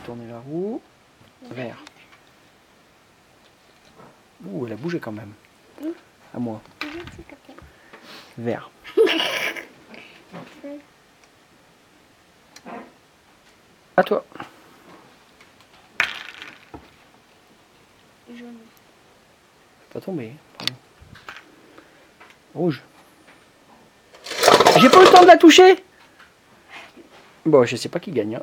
[0.00, 0.80] tourner la roue.
[1.50, 1.82] Vert.
[4.44, 5.32] Ouh, elle a bougé quand même.
[6.34, 6.60] À moi.
[8.38, 8.70] Vert.
[13.98, 14.22] À toi.
[18.34, 18.58] Jaune.
[19.90, 20.32] Pas tombé.
[22.54, 22.82] Rouge.
[24.78, 25.82] J'ai pas le temps de la toucher.
[27.46, 28.36] Bon, je sais pas qui gagne.
[28.36, 28.42] Hein.